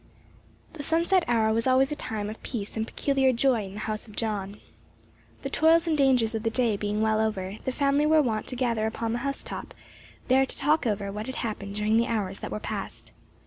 The 0.73 0.81
sunset 0.81 1.23
hour 1.27 1.53
was 1.53 1.67
always 1.67 1.91
a 1.91 1.95
time 1.95 2.27
of 2.31 2.41
peace 2.41 2.75
and 2.75 2.87
peculiar 2.87 3.31
joy 3.31 3.65
in 3.65 3.75
the 3.75 3.79
house 3.81 4.07
of 4.07 4.15
John. 4.15 4.59
The 5.43 5.49
toils 5.51 5.85
and 5.85 5.95
dangers 5.95 6.33
of 6.33 6.41
the 6.41 6.49
day 6.49 6.75
being 6.75 7.01
well 7.03 7.21
over, 7.21 7.57
the 7.65 7.71
family 7.71 8.07
were 8.07 8.19
wont 8.23 8.47
to 8.47 8.55
gather 8.55 8.87
upon 8.87 9.11
the 9.13 9.19
housetop, 9.19 9.75
there 10.27 10.47
to 10.47 10.57
talk 10.57 10.87
over 10.87 11.11
what 11.11 11.27
had 11.27 11.35
happened 11.45 11.75
during 11.75 11.97
the 11.97 12.07
hours 12.07 12.39
that 12.39 12.49
were 12.49 12.59
passed. 12.59 13.11